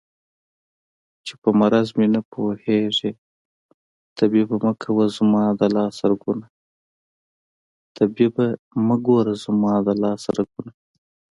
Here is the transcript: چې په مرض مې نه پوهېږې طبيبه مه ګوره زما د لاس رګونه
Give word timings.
چې 1.25 1.33
په 1.41 1.49
مرض 1.59 1.87
مې 1.97 2.07
نه 2.13 2.21
پوهېږې 2.33 3.11
طبيبه 4.17 4.55
مه 8.87 8.95
ګوره 9.07 9.33
زما 9.49 9.73
د 9.87 9.89
لاس 10.01 10.23
رګونه 10.37 10.71